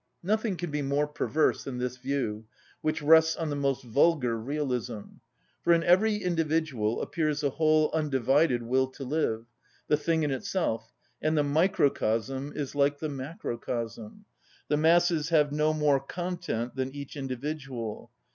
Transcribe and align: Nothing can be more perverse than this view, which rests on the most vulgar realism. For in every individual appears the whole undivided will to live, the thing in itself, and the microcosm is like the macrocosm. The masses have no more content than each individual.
Nothing 0.23 0.55
can 0.57 0.71
be 0.71 0.81
more 0.81 1.05
perverse 1.05 1.63
than 1.63 1.77
this 1.77 1.97
view, 1.97 2.47
which 2.81 3.03
rests 3.03 3.35
on 3.35 3.51
the 3.51 3.55
most 3.55 3.83
vulgar 3.83 4.35
realism. 4.35 5.17
For 5.61 5.73
in 5.73 5.83
every 5.83 6.15
individual 6.23 7.03
appears 7.03 7.41
the 7.41 7.51
whole 7.51 7.91
undivided 7.93 8.63
will 8.63 8.87
to 8.93 9.03
live, 9.03 9.45
the 9.89 9.97
thing 9.97 10.23
in 10.23 10.31
itself, 10.31 10.91
and 11.21 11.37
the 11.37 11.43
microcosm 11.43 12.51
is 12.55 12.73
like 12.73 12.97
the 12.97 13.09
macrocosm. 13.09 14.25
The 14.69 14.77
masses 14.77 15.29
have 15.29 15.51
no 15.51 15.71
more 15.71 15.99
content 15.99 16.73
than 16.75 16.95
each 16.95 17.15
individual. 17.15 18.09